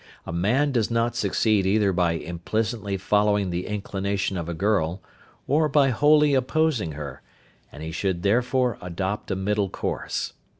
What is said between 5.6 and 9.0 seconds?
by wholly opposing her, and he should therefore